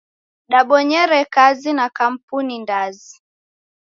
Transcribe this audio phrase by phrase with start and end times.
[0.51, 3.13] Dabonyere kazi na kampuni ndazi.